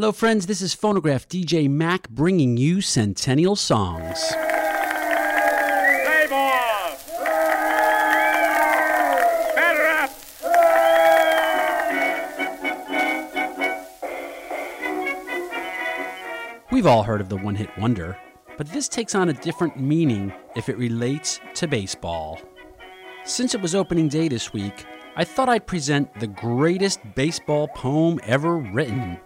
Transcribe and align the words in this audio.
Hello, 0.00 0.12
friends. 0.12 0.46
This 0.46 0.62
is 0.62 0.72
Phonograph 0.72 1.28
DJ 1.28 1.68
Mac 1.68 2.08
bringing 2.08 2.56
you 2.56 2.80
Centennial 2.80 3.54
Songs. 3.54 4.18
We've 16.72 16.86
all 16.86 17.02
heard 17.02 17.20
of 17.20 17.28
the 17.28 17.36
one 17.36 17.54
hit 17.54 17.68
wonder, 17.76 18.16
but 18.56 18.68
this 18.68 18.88
takes 18.88 19.14
on 19.14 19.28
a 19.28 19.34
different 19.34 19.78
meaning 19.78 20.32
if 20.56 20.70
it 20.70 20.78
relates 20.78 21.40
to 21.56 21.68
baseball. 21.68 22.40
Since 23.24 23.54
it 23.54 23.60
was 23.60 23.74
opening 23.74 24.08
day 24.08 24.28
this 24.28 24.50
week, 24.50 24.86
I 25.14 25.24
thought 25.24 25.50
I'd 25.50 25.66
present 25.66 26.18
the 26.18 26.26
greatest 26.26 27.00
baseball 27.14 27.68
poem 27.68 28.18
ever 28.22 28.56
written. 28.56 29.20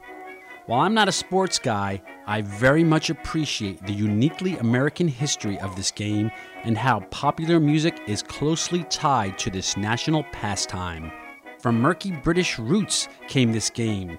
While 0.67 0.81
I'm 0.81 0.95
not 0.95 1.09
a 1.09 1.13
sports 1.13 1.59
guy, 1.59 2.01
I 2.27 2.41
very 2.41 2.85
much 2.85 3.11
appreciate 3.11 3.87
the 3.87 3.93
uniquely 3.93 4.57
American 4.57 5.07
history 5.07 5.59
of 5.59 5.77
this 5.77 5.91
game 5.91 6.31
and 6.63 6.79
how 6.79 7.01
popular 7.11 7.61
music 7.61 8.01
is 8.07 8.23
closely 8.23 8.85
tied 8.85 9.37
to 9.41 9.51
this 9.51 9.77
national 9.77 10.25
pastime. 10.33 11.13
From 11.59 11.83
murky 11.83 12.13
British 12.13 12.59
roots 12.59 13.09
came 13.29 13.53
this 13.53 13.69
game. 13.69 14.19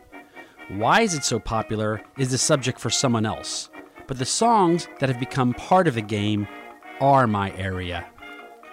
Why 0.70 1.02
is 1.02 1.16
it 1.16 1.24
so 1.24 1.40
popular 1.40 2.04
is 2.20 2.30
the 2.30 2.38
subject 2.38 2.80
for 2.80 2.92
someone 2.92 3.26
else, 3.26 3.72
but 4.06 4.20
the 4.20 4.26
songs 4.26 4.88
that 5.00 5.10
have 5.10 5.20
become 5.20 5.56
part 5.56 5.88
of 5.88 5.96
the 5.96 6.02
game 6.02 6.48
are 7.02 7.26
my 7.26 7.56
area. 7.58 8.06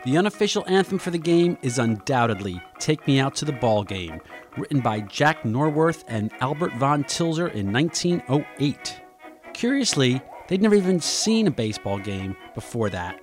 The 0.05 0.19
unofficial 0.19 0.65
anthem 0.67 0.99
for 0.99 1.13
the 1.13 1.19
game 1.19 1.57
is 1.63 1.79
undoubtedly 1.79 2.61
Take 2.81 3.07
Me 3.07 3.21
Out 3.21 3.37
to 3.37 3.45
the 3.45 3.53
Ball 3.53 3.85
Game, 3.85 4.21
written 4.57 4.81
by 4.81 5.01
Jack 5.03 5.45
Norworth 5.45 6.03
and 6.09 6.33
Albert 6.41 6.73
von 6.75 7.05
Tilzer 7.05 7.55
in 7.55 7.73
1908. 7.73 9.01
Curiously, 9.55 10.21
they'd 10.49 10.61
never 10.61 10.75
even 10.75 10.99
seen 10.99 11.47
a 11.47 11.53
baseball 11.53 12.01
game 12.01 12.37
before 12.53 12.91
that. 12.91 13.21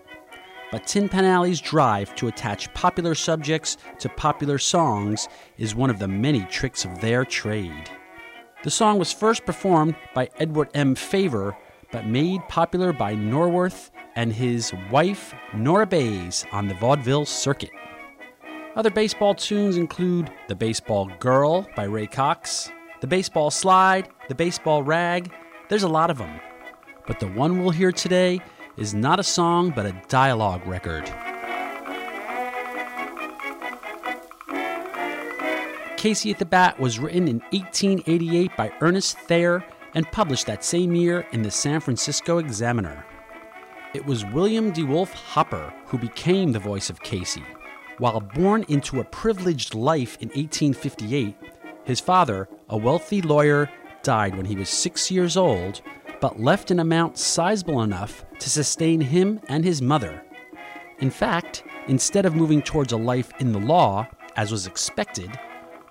But 0.72 0.88
Tin 0.88 1.10
Pan 1.10 1.26
Alley's 1.26 1.60
drive 1.60 2.16
to 2.16 2.30
attach 2.30 2.74
popular 2.74 3.14
subjects 3.14 3.76
to 3.98 4.08
popular 4.08 4.58
songs 4.58 5.28
is 5.58 5.76
one 5.76 5.90
of 5.90 6.00
the 6.00 6.08
many 6.08 6.46
tricks 6.46 6.86
of 6.86 7.02
their 7.02 7.26
trade. 7.26 7.90
The 8.64 8.72
song 8.72 9.00
was 9.00 9.12
first 9.12 9.46
performed 9.46 9.98
by 10.14 10.30
Edward 10.38 10.70
M. 10.74 10.96
Favor, 10.96 11.58
but 11.92 12.08
made 12.08 12.48
popular 12.48 12.94
by 12.94 13.16
Norworth 13.16 13.90
and 14.20 14.34
his 14.34 14.74
wife, 14.92 15.34
Nora 15.54 15.86
Bayes, 15.86 16.46
on 16.52 16.68
the 16.68 16.74
vaudeville 16.74 17.24
circuit. 17.24 17.72
Other 18.76 18.90
baseball 18.90 19.34
tunes 19.34 19.78
include 19.78 20.30
The 20.50 20.56
Baseball 20.56 21.10
Girl 21.20 21.66
by 21.74 21.86
Ray 21.86 22.06
Cox, 22.06 22.70
The 23.00 23.08
Baseball 23.08 23.50
Slide, 23.50 24.10
The 24.28 24.36
Baseball 24.36 24.84
Rag. 24.84 25.32
There's 25.70 25.84
a 25.84 25.88
lot 25.88 26.12
of 26.12 26.18
them. 26.18 26.42
But 27.08 27.22
the 27.22 27.30
one 27.30 27.60
we'll 27.60 27.70
hear 27.70 27.94
today 27.94 28.42
is 28.76 28.94
not 28.94 29.22
a 29.22 29.24
song 29.24 29.72
but 29.74 29.86
a 29.86 29.96
dialogue 30.10 30.68
record. 30.68 31.06
Casey 35.96 36.30
at 36.30 36.40
the 36.40 36.46
Bat 36.46 36.78
was 36.78 37.00
written 37.00 37.30
in 37.30 37.40
1888 37.52 38.58
by 38.58 38.70
Ernest 38.82 39.18
Thayer 39.18 39.64
and 39.94 40.12
published 40.12 40.46
that 40.48 40.66
same 40.66 40.94
year 40.94 41.26
in 41.32 41.42
the 41.42 41.52
San 41.52 41.80
Francisco 41.80 42.40
Examiner. 42.40 43.06
It 43.92 44.06
was 44.06 44.24
William 44.24 44.70
De 44.70 44.84
Wolf 44.84 45.12
Hopper 45.14 45.74
who 45.88 45.98
became 45.98 46.52
the 46.52 46.60
voice 46.60 46.92
of 46.92 47.02
Casey. 47.02 47.44
While 47.98 48.22
born 48.22 48.64
into 48.68 49.00
a 49.00 49.04
privileged 49.04 49.74
life 49.74 50.16
in 50.22 50.28
1858, 50.30 51.36
his 51.86 52.00
father, 52.00 52.48
a 52.70 52.78
wealthy 52.78 53.24
lawyer, 53.24 53.68
died 54.04 54.36
when 54.36 54.46
he 54.46 54.56
was 54.56 54.70
six 54.70 55.10
years 55.10 55.36
old, 55.36 55.82
but 56.22 56.40
left 56.40 56.70
an 56.70 56.80
amount 56.80 57.18
sizable 57.18 57.82
enough 57.82 58.26
to 58.38 58.48
sustain 58.48 59.02
him 59.02 59.42
and 59.48 59.66
his 59.66 59.82
mother. 59.82 60.24
In 61.00 61.10
fact, 61.10 61.64
instead 61.88 62.28
of 62.28 62.36
moving 62.36 62.62
towards 62.62 62.94
a 62.94 62.98
life 62.98 63.32
in 63.40 63.52
the 63.52 63.60
law, 63.60 64.08
as 64.36 64.52
was 64.52 64.68
expected, 64.68 65.32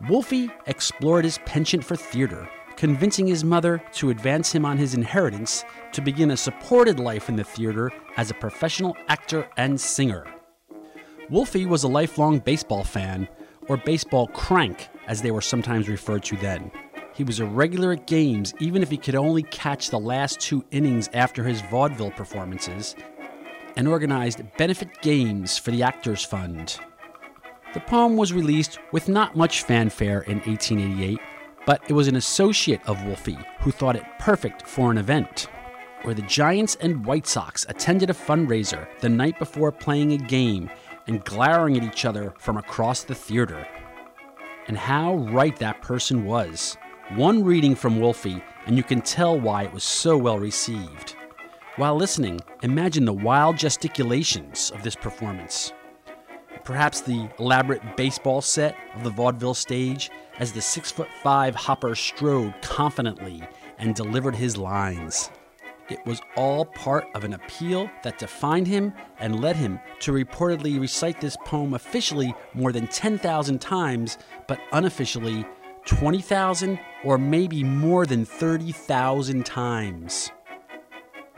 Wolfie 0.09 0.51
explored 0.67 1.25
his 1.25 1.39
penchant 1.39 1.83
for 1.83 1.97
theater, 1.97 2.49
convincing 2.79 3.27
his 3.27 3.43
mother 3.43 3.83
to 3.91 4.11
advance 4.11 4.53
him 4.53 4.65
on 4.65 4.79
his 4.79 4.95
inheritance 4.95 5.65
to 5.91 6.01
begin 6.01 6.31
a 6.31 6.37
supported 6.37 7.01
life 7.01 7.29
in 7.29 7.35
the 7.35 7.43
theater 7.43 7.91
as 8.17 8.31
a 8.31 8.35
professional 8.35 8.97
actor 9.09 9.49
and 9.57 9.81
singer. 9.81 10.25
Wolfie 11.29 11.67
was 11.67 11.83
a 11.83 11.89
lifelong 11.89 12.39
baseball 12.39 12.85
fan, 12.85 13.27
or 13.67 13.77
baseball 13.79 14.29
crank, 14.29 14.89
as 15.09 15.21
they 15.21 15.33
were 15.33 15.41
sometimes 15.41 15.89
referred 15.89 16.23
to 16.23 16.37
then. 16.37 16.71
He 17.15 17.25
was 17.25 17.41
a 17.41 17.45
regular 17.45 17.95
at 17.95 18.07
games, 18.07 18.55
even 18.61 18.81
if 18.81 18.91
he 18.91 18.97
could 18.97 19.17
only 19.17 19.43
catch 19.43 19.91
the 19.91 19.99
last 19.99 20.39
two 20.39 20.65
innings 20.71 21.11
after 21.13 21.43
his 21.43 21.61
vaudeville 21.63 22.13
performances, 22.13 22.95
and 23.75 23.89
organized 23.89 24.41
benefit 24.57 25.03
games 25.03 25.59
for 25.59 25.73
the 25.73 25.83
Actors 25.83 26.25
Fund. 26.25 26.79
The 27.75 27.81
poem 27.81 28.17
was 28.17 28.33
released 28.33 28.79
with 28.93 29.09
not 29.09 29.37
much 29.37 29.65
fanfare 29.65 30.21
in 30.23 30.39
1888, 30.43 31.19
but 31.69 31.83
it 31.87 31.93
was 31.93 32.09
an 32.09 32.17
associate 32.17 32.81
of 32.87 33.05
Wolfie 33.05 33.37
who 33.61 33.71
thought 33.71 33.95
it 33.95 34.19
perfect 34.19 34.67
for 34.67 34.91
an 34.91 34.97
event. 34.97 35.49
Where 36.01 36.15
the 36.15 36.23
Giants 36.23 36.79
and 36.81 37.05
White 37.05 37.27
Sox 37.27 37.67
attended 37.69 38.09
a 38.09 38.15
fundraiser 38.15 38.89
the 39.01 39.11
night 39.11 39.39
before 39.39 39.71
playing 39.71 40.13
a 40.13 40.17
game 40.17 40.71
and 41.09 41.23
glaring 41.27 41.77
at 41.77 41.85
each 41.85 42.07
other 42.07 42.33
from 42.39 42.57
across 42.57 43.03
the 43.05 43.15
theater. 43.15 43.69
And 44.67 44.79
how 44.79 45.17
right 45.31 45.55
that 45.59 45.83
person 45.83 46.25
was. 46.25 46.79
One 47.17 47.45
reading 47.45 47.75
from 47.75 48.01
Wolfie, 48.01 48.43
and 48.65 48.75
you 48.75 48.83
can 48.83 49.03
tell 49.03 49.39
why 49.39 49.65
it 49.65 49.73
was 49.75 49.85
so 49.85 50.17
well 50.17 50.39
received. 50.39 51.17
While 51.77 51.97
listening, 51.97 52.41
imagine 52.63 53.05
the 53.05 53.13
wild 53.13 53.59
gesticulations 53.59 54.71
of 54.71 54.83
this 54.83 54.97
performance. 54.97 55.75
Perhaps 56.65 57.03
the 57.03 57.29
elaborate 57.39 57.95
baseball 57.95 58.41
set 58.41 58.75
of 58.95 59.05
the 59.05 59.11
vaudeville 59.11 59.53
stage 59.53 60.11
as 60.39 60.53
the 60.53 60.61
six 60.61 60.91
foot 60.91 61.09
five 61.23 61.55
Hopper 61.55 61.95
strode 61.95 62.55
confidently 62.63 63.43
and 63.79 63.95
delivered 63.95 64.35
his 64.35 64.57
lines. 64.57 65.31
It 65.89 66.05
was 66.05 66.21
all 66.37 66.67
part 66.67 67.07
of 67.15 67.25
an 67.25 67.33
appeal 67.33 67.91
that 68.03 68.19
defined 68.19 68.67
him 68.67 68.93
and 69.19 69.41
led 69.41 69.57
him 69.57 69.81
to 70.01 70.13
reportedly 70.13 70.79
recite 70.79 71.19
this 71.21 71.37
poem 71.47 71.73
officially 71.73 72.35
more 72.53 72.73
than 72.73 72.89
10,000 72.89 73.59
times, 73.59 74.19
but 74.47 74.61
unofficially 74.73 75.47
20,000 75.87 76.79
or 77.05 77.17
maybe 77.17 77.65
more 77.65 78.05
than 78.05 78.27
30,000 78.27 79.47
times. 79.47 80.31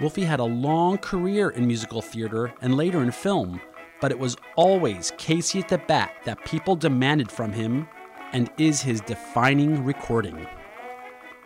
Wolfie 0.00 0.24
had 0.24 0.40
a 0.40 0.44
long 0.44 0.98
career 0.98 1.50
in 1.50 1.66
musical 1.66 2.02
theater 2.02 2.52
and 2.60 2.76
later 2.76 3.02
in 3.02 3.12
film, 3.12 3.60
but 4.00 4.10
it 4.10 4.18
was 4.18 4.36
always 4.56 5.12
Casey 5.16 5.60
at 5.60 5.68
the 5.68 5.78
Bat 5.78 6.12
that 6.24 6.44
people 6.44 6.74
demanded 6.74 7.30
from 7.30 7.52
him 7.52 7.86
and 8.32 8.50
is 8.58 8.80
his 8.82 9.00
defining 9.00 9.84
recording. 9.84 10.46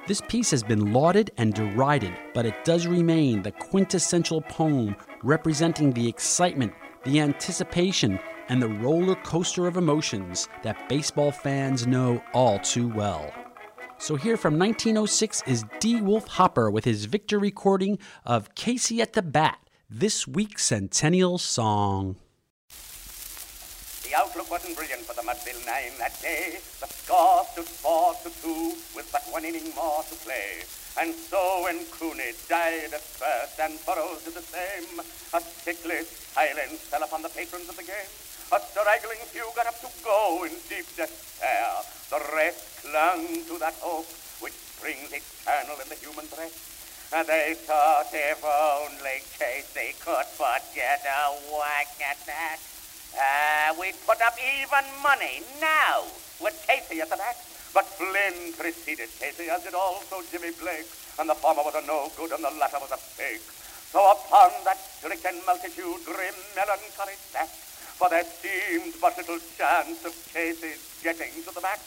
This 0.07 0.21
piece 0.29 0.51
has 0.51 0.63
been 0.63 0.93
lauded 0.93 1.31
and 1.39 1.55
derided, 1.55 2.13
but 2.35 2.45
it 2.45 2.65
does 2.65 2.87
remain 2.87 3.43
the 3.43 3.53
quintessential 3.53 4.43
poem 4.43 4.97
representing 5.23 5.93
the 5.93 6.07
excitement, 6.07 6.75
the 7.05 7.21
anticipation, 7.21 8.21
and 8.51 8.61
the 8.61 8.69
roller 8.69 9.15
coaster 9.17 9.67
of 9.67 9.79
emotions 9.79 10.49
that 10.63 10.89
baseball 10.89 11.33
fans 11.33 11.87
know 11.87 12.23
all 12.35 12.59
too 12.59 12.89
well. 12.89 13.33
So, 13.97 14.17
here 14.17 14.37
from 14.37 14.59
1906 14.59 15.43
is 15.47 15.65
De 15.81 16.01
Wolf 16.01 16.27
Hopper 16.27 16.71
with 16.71 16.85
his 16.85 17.07
victor 17.07 17.39
recording 17.39 17.99
of 18.27 18.55
Casey 18.55 19.01
at 19.01 19.15
the 19.15 19.23
Bat, 19.23 19.59
this 19.89 20.29
week's 20.29 20.67
Centennial 20.67 21.39
Song. 21.39 22.17
Wasn't 24.55 24.79
brilliant 24.79 25.03
for 25.03 25.19
the 25.19 25.27
Mudville 25.27 25.67
Nine 25.67 25.99
that 25.99 26.15
day. 26.23 26.63
The 26.79 26.87
score 26.87 27.43
stood 27.51 27.67
four 27.67 28.15
to 28.23 28.31
two 28.39 28.79
with 28.95 29.11
but 29.11 29.27
one 29.35 29.43
inning 29.43 29.75
more 29.75 30.07
to 30.07 30.15
play. 30.23 30.63
And 30.95 31.11
so 31.11 31.67
when 31.67 31.83
Cooney 31.91 32.39
died 32.47 32.95
at 32.95 33.03
first 33.03 33.59
and 33.59 33.75
Burrows 33.83 34.23
did 34.23 34.39
the 34.39 34.47
same, 34.47 35.03
a 35.35 35.43
sickly 35.43 36.07
silence 36.07 36.87
fell 36.87 37.03
upon 37.03 37.27
the 37.27 37.35
patrons 37.35 37.67
of 37.67 37.75
the 37.75 37.83
game. 37.83 38.07
A 38.55 38.63
straggling 38.63 39.27
few 39.35 39.43
got 39.59 39.67
up 39.67 39.75
to 39.83 39.91
go 40.07 40.47
in 40.47 40.55
deep 40.71 40.87
despair. 40.95 41.67
The 42.15 42.23
rest 42.39 42.87
clung 42.87 43.27
to 43.51 43.59
that 43.59 43.75
hope 43.83 44.07
which 44.39 44.55
springs 44.55 45.11
eternal 45.11 45.83
in 45.83 45.91
the 45.91 45.99
human 45.99 46.31
breast. 46.31 46.63
And 47.11 47.27
they 47.27 47.59
thought 47.59 48.07
if 48.15 48.39
only 48.39 49.19
Casey 49.35 49.99
could 49.99 50.31
but 50.39 50.63
get 50.79 51.03
a 51.03 51.35
whack 51.51 51.91
at 52.07 52.23
that. 52.31 52.63
Uh, 53.15 53.75
we'd 53.79 53.95
put 54.07 54.21
up 54.21 54.35
even 54.39 54.85
money 55.03 55.43
now 55.61 56.03
with 56.43 56.55
Casey 56.67 57.01
at 57.01 57.11
the 57.11 57.17
back. 57.17 57.37
But 57.73 57.87
Flynn 57.99 58.55
preceded 58.55 59.11
Casey, 59.19 59.51
as 59.51 59.63
did 59.63 59.75
also 59.75 60.23
Jimmy 60.31 60.51
Blake. 60.59 60.87
And 61.19 61.31
the 61.31 61.35
former 61.35 61.63
was 61.63 61.75
a 61.75 61.87
no 61.87 62.11
good 62.17 62.31
and 62.31 62.43
the 62.43 62.51
latter 62.59 62.79
was 62.83 62.91
a 62.91 62.99
fake. 62.99 63.43
So 63.91 64.03
upon 64.03 64.51
that 64.67 64.79
stricken 64.79 65.39
multitude 65.47 66.03
grim 66.03 66.39
melancholy 66.59 67.15
sat, 67.31 67.51
for 67.95 68.11
there 68.11 68.27
seemed 68.27 68.95
but 69.01 69.15
little 69.17 69.39
chance 69.55 70.03
of 70.05 70.15
Casey's 70.35 70.83
getting 71.03 71.31
to 71.47 71.55
the 71.55 71.63
back. 71.63 71.79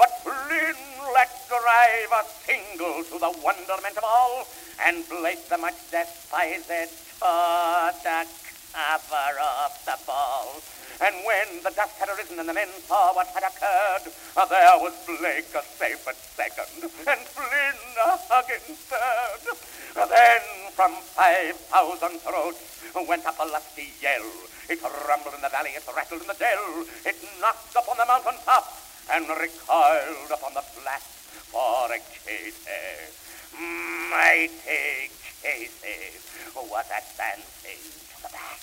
But 0.00 0.08
Flynn 0.24 0.80
let 1.12 1.28
drive 1.48 2.12
a 2.16 2.24
single 2.48 3.04
to 3.04 3.16
the 3.20 3.32
wonderment 3.44 3.96
of 3.96 4.04
all, 4.04 4.48
and 4.86 5.04
Blake 5.08 5.44
the 5.48 5.58
much 5.58 5.76
despised 5.90 6.72
tore 7.20 7.92
the 8.00 8.24
cover 8.72 9.38
off 9.40 9.84
the 9.84 9.96
ball. 10.06 10.62
And 11.00 11.16
when 11.24 11.62
the 11.64 11.72
dust 11.72 11.96
had 11.96 12.10
arisen 12.12 12.38
and 12.38 12.48
the 12.48 12.52
men 12.52 12.68
saw 12.84 13.14
what 13.14 13.26
had 13.28 13.42
occurred, 13.42 14.12
there 14.36 14.76
was 14.78 14.92
Blake 15.06 15.48
a 15.56 15.62
safe 15.64 16.04
at 16.06 16.16
second, 16.36 16.84
and 17.08 17.20
Flynn 17.24 17.80
a 17.96 18.20
hugging 18.28 18.76
third. 18.84 19.56
Then 19.96 20.42
from 20.76 20.92
five 21.16 21.56
thousand 21.72 22.20
throats 22.20 22.84
went 23.08 23.24
up 23.24 23.38
a 23.40 23.46
lusty 23.48 23.92
yell. 24.02 24.28
It 24.68 24.82
rumbled 25.08 25.34
in 25.34 25.40
the 25.40 25.48
valley, 25.48 25.70
it 25.70 25.84
rattled 25.88 26.20
in 26.20 26.28
the 26.28 26.34
dell, 26.34 26.84
it 27.06 27.16
knocked 27.40 27.74
upon 27.74 27.96
the 27.96 28.06
mountain 28.06 28.36
top, 28.44 28.68
and 29.10 29.24
recoiled 29.26 30.30
upon 30.30 30.54
the 30.54 30.62
flat 30.62 31.02
for 31.48 31.90
a 31.90 31.98
Casey. 31.98 33.08
Mighty 33.56 35.10
Casey, 35.42 36.20
what 36.68 36.86
a 36.92 37.00
dancing 37.16 37.80
to 37.80 38.16
the 38.22 38.28
back. 38.28 38.60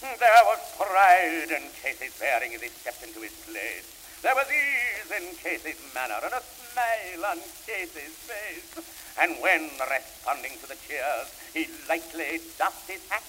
There 0.00 0.44
was 0.44 0.60
pride 0.76 1.50
in 1.50 1.72
Casey's 1.82 2.12
bearing 2.20 2.54
as 2.54 2.60
he 2.60 2.68
stepped 2.68 3.02
into 3.02 3.20
his 3.20 3.32
place. 3.48 3.88
There 4.22 4.34
was 4.34 4.46
ease 4.52 5.10
in 5.10 5.34
Casey's 5.36 5.80
manner 5.94 6.20
and 6.22 6.34
a 6.34 6.42
smile 6.44 7.24
on 7.32 7.38
Casey's 7.64 8.16
face. 8.28 8.76
And 9.18 9.40
when, 9.40 9.70
responding 9.88 10.52
to 10.60 10.68
the 10.68 10.76
cheers, 10.86 11.32
he 11.54 11.66
lightly 11.88 12.40
doffed 12.58 12.90
his 12.90 13.00
hat, 13.08 13.24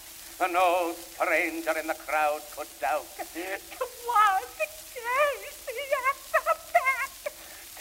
no 0.52 0.94
stranger 0.94 1.72
in 1.80 1.88
the 1.88 1.96
crowd 2.04 2.42
could 2.52 2.68
doubt. 2.82 3.08
It 3.18 3.62
was 3.80 4.48
Casey 4.60 5.88
at 6.04 6.20
the 6.36 6.56
back. 6.76 7.12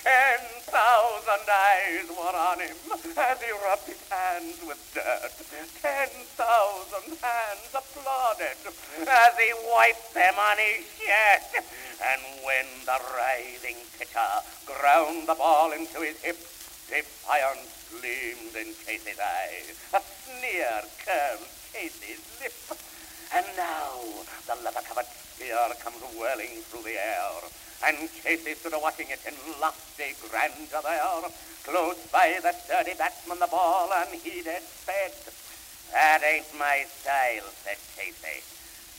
Ten 0.02 0.40
thousand 0.76 1.48
eyes 1.48 2.04
were 2.12 2.36
on 2.36 2.60
him 2.60 2.76
as 3.16 3.40
he 3.40 3.50
rubbed 3.64 3.88
his 3.88 4.02
hands 4.12 4.60
with 4.60 4.76
dirt. 4.92 5.32
Ten 5.80 6.12
thousand 6.36 7.16
hands 7.16 7.72
applauded 7.72 8.60
as 9.08 9.34
he 9.40 9.50
wiped 9.72 10.12
them 10.12 10.34
on 10.36 10.58
his 10.60 10.84
shirt. 11.00 11.64
And 12.04 12.20
when 12.44 12.68
the 12.84 12.98
writhing 13.16 13.80
pitcher 13.96 14.36
ground 14.66 15.26
the 15.26 15.34
ball 15.34 15.72
into 15.72 16.00
his 16.04 16.20
hip, 16.20 16.36
defiance 16.92 17.88
gleamed 17.88 18.52
in 18.52 18.74
Casey's 18.84 19.18
eye. 19.18 19.64
A 19.96 20.00
sneer 20.04 20.84
curled 21.06 21.48
Casey's 21.72 22.20
lip. 22.36 22.52
And 23.34 23.46
now 23.56 23.98
the 24.46 24.54
leather-covered 24.62 25.06
spear 25.06 25.58
comes 25.82 26.02
whirling 26.18 26.62
through 26.70 26.82
the 26.82 26.94
air. 26.94 27.42
And 27.84 28.08
Casey 28.22 28.54
stood 28.54 28.72
watching 28.80 29.08
it 29.10 29.20
in 29.26 29.34
lofty 29.60 30.14
grandeur 30.30 30.80
there. 30.82 31.30
Close 31.64 31.98
by 32.12 32.38
the 32.42 32.52
sturdy 32.52 32.94
batsman 32.94 33.38
the 33.38 33.46
ball 33.48 33.90
unheeded 33.92 34.62
sped. 34.62 35.12
That 35.92 36.22
ain't 36.22 36.46
my 36.58 36.86
style, 36.88 37.50
said 37.64 37.78
Casey. 37.96 38.42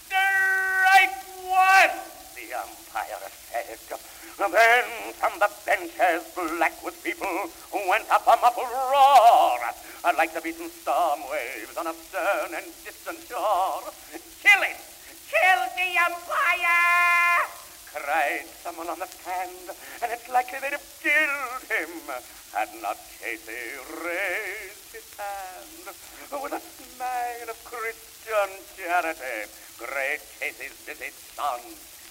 Strike 0.05 1.17
one, 1.47 1.95
the 2.37 2.53
umpire 2.53 3.17
said. 3.49 3.81
Then 4.37 4.85
from 5.17 5.33
the 5.41 5.49
benches, 5.65 6.21
black 6.37 6.77
with 6.85 6.93
people, 7.03 7.49
went 7.89 8.05
up 8.13 8.21
a 8.29 8.37
muffled 8.37 8.69
roar, 8.69 9.57
uh, 10.05 10.13
like 10.17 10.33
the 10.33 10.41
beaten 10.41 10.69
storm 10.69 11.25
waves 11.33 11.75
on 11.75 11.87
a 11.87 11.93
stern 11.93 12.53
and 12.53 12.65
distant 12.85 13.17
shore. 13.25 13.89
Kill 14.45 14.61
it! 14.61 14.77
Kill 15.25 15.61
the 15.73 15.89
umpire! 16.05 17.17
cried 17.97 18.45
someone 18.61 18.87
on 18.87 18.99
the 18.99 19.07
stand, 19.07 19.73
and 20.03 20.11
it's 20.13 20.29
likely 20.29 20.59
they'd 20.61 20.77
have 20.77 20.89
killed 21.01 21.63
him 21.65 21.89
had 22.53 22.69
not 22.81 22.97
Casey 23.19 23.77
raised 24.05 24.93
his 24.93 25.09
hand 25.17 25.85
with 26.41 26.53
a 26.53 26.61
smile 26.61 27.49
of 27.49 27.57
Christian 27.65 28.49
charity. 28.77 29.49
Great 29.77 30.21
Casey's 30.39 30.77
busy 30.85 31.11
son, 31.35 31.61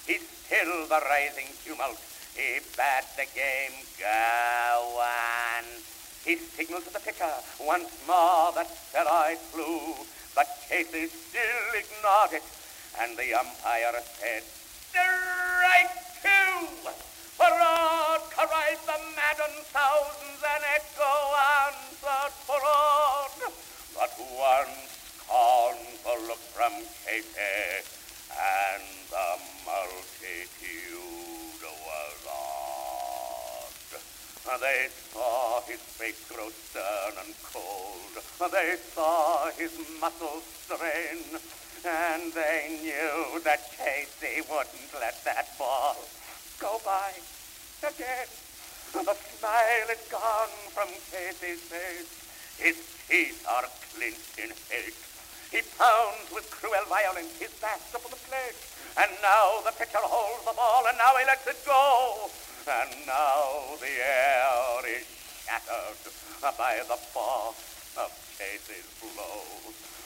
he 0.07 0.17
stilled 0.17 0.89
the 0.89 1.01
rising 1.11 1.51
tumult. 1.63 1.99
He 2.33 2.59
bade 2.79 3.07
the 3.19 3.27
game 3.35 3.75
go 3.99 5.03
on. 5.03 5.63
He 6.23 6.37
signaled 6.37 6.85
to 6.85 6.93
the 6.93 6.99
pitcher 6.99 7.29
once 7.59 7.91
more 8.07 8.51
that 8.55 8.67
steroid 8.67 9.37
flew, 9.51 9.93
but 10.33 10.47
Casey 10.69 11.07
still 11.07 11.69
ignored 11.75 12.33
it, 12.33 12.43
and 12.99 13.17
the 13.17 13.33
umpire 13.35 13.99
said, 14.19 14.43
Strike 14.89 15.95
two! 16.23 16.89
Hurrah! 17.39 18.19
cried 18.31 18.79
the 18.85 18.99
maddened 19.15 19.65
thousands, 19.73 20.41
and 20.41 20.63
echo 20.75 21.15
answered 21.67 22.33
fraud. 22.47 23.31
But 23.95 24.13
one 24.37 24.75
scornful 25.19 26.27
look 26.27 26.43
from 26.53 26.73
Casey, 27.03 27.83
and 28.31 28.83
the 29.09 29.46
They 34.59 34.87
saw 35.13 35.61
his 35.61 35.79
face 35.79 36.25
grow 36.29 36.49
stern 36.49 37.13
and 37.23 37.33
cold. 37.43 38.13
They 38.51 38.75
saw 38.93 39.51
his 39.51 39.73
muscles 40.01 40.43
strain. 40.65 41.37
And 41.85 42.33
they 42.33 42.79
knew 42.81 43.39
that 43.43 43.69
Casey 43.77 44.41
wouldn't 44.49 44.91
let 44.99 45.23
that 45.25 45.47
ball 45.57 45.95
go 46.59 46.81
by 46.83 47.13
again. 47.85 48.27
The 48.93 49.13
smile 49.13 49.89
is 49.93 50.03
gone 50.09 50.55
from 50.73 50.89
Casey's 51.13 51.61
face. 51.69 52.11
His 52.57 52.77
teeth 53.07 53.45
are 53.45 53.69
clenched 53.93 54.39
in 54.41 54.49
hate. 54.73 54.97
He 55.53 55.61
pounds 55.77 56.33
with 56.33 56.49
cruel 56.49 56.83
violence 56.89 57.37
his 57.37 57.53
fast 57.61 57.93
upon 57.93 58.09
the 58.09 58.21
plate. 58.25 58.57
And 58.97 59.11
now 59.21 59.61
the 59.61 59.71
pitcher 59.77 60.01
holds 60.01 60.43
the 60.43 60.57
ball, 60.57 60.83
and 60.89 60.97
now 60.97 61.13
he 61.13 61.25
lets 61.29 61.45
it 61.45 61.61
go. 61.63 62.31
And 62.65 63.05
now 63.05 63.36
shattered 65.57 66.13
uh, 66.43 66.51
by 66.57 66.77
the 66.87 66.97
force 67.13 67.95
of 67.97 68.09
Casey's 68.37 68.85
blow. 69.01 69.41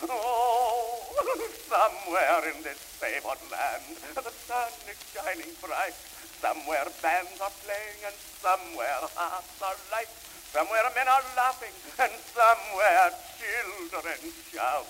Oh, 0.09 1.11
somewhere 1.67 2.55
in 2.55 2.63
this 2.63 2.79
favored 2.99 3.41
land, 3.51 3.83
the 4.15 4.31
sun 4.31 4.71
is 4.87 4.97
shining 5.11 5.51
bright. 5.61 5.95
Somewhere 6.39 6.87
bands 7.03 7.37
are 7.41 7.53
playing, 7.63 7.99
and 8.05 8.15
somewhere 8.41 9.01
hearts 9.13 9.61
are 9.61 9.77
light. 9.91 10.09
Somewhere 10.51 10.87
men 10.95 11.07
are 11.07 11.23
laughing, 11.37 11.75
and 11.99 12.11
somewhere 12.33 13.11
children 13.37 14.19
shout. 14.49 14.87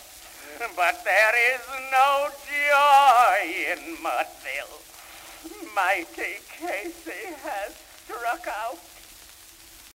But 0.75 1.03
there 1.03 1.35
is 1.53 1.63
no 1.91 2.29
joy 2.47 3.37
in 3.73 3.97
Mudville. 3.97 4.79
Mighty 5.75 6.39
Casey 6.57 7.33
has 7.43 7.75
struck 8.05 8.47
out. 8.47 8.90